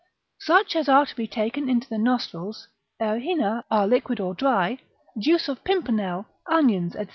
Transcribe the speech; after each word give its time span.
Such 0.39 0.75
as 0.75 0.89
are 0.89 1.05
taken 1.05 1.69
into 1.69 1.87
the 1.87 1.99
nostrils, 1.99 2.67
errhina 2.99 3.65
are 3.69 3.85
liquid 3.87 4.19
or 4.19 4.33
dry, 4.33 4.79
juice 5.19 5.47
of 5.47 5.63
pimpernel, 5.63 6.25
onions, 6.47 6.93
&c. 6.93 7.05